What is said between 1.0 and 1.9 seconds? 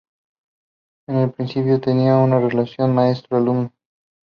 En el principio,